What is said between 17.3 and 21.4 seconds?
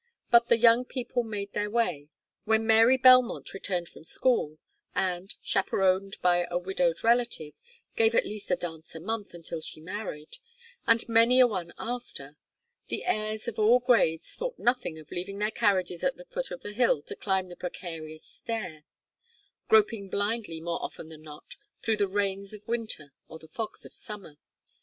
the precarious stair; groping blindly more often than